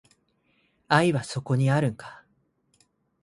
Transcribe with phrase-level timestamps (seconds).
[0.87, 2.23] 愛はそこにあるんか